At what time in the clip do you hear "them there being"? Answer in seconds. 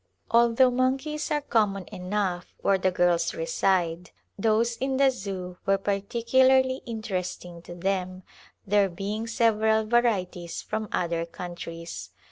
7.75-9.27